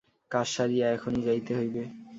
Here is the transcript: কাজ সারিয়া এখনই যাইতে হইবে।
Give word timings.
কাজ 0.31 0.47
সারিয়া 0.55 0.87
এখনই 0.91 1.21
যাইতে 1.27 1.51
হইবে। 1.59 1.83